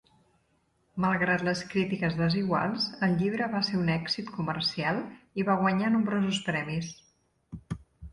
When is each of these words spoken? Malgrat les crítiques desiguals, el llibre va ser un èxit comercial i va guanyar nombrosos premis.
Malgrat 1.03 1.41
les 1.47 1.59
crítiques 1.73 2.15
desiguals, 2.21 2.87
el 3.07 3.13
llibre 3.19 3.49
va 3.51 3.61
ser 3.67 3.75
un 3.81 3.91
èxit 3.97 4.31
comercial 4.39 5.03
i 5.43 5.45
va 5.51 5.59
guanyar 5.61 5.91
nombrosos 5.97 6.41
premis. 6.49 6.91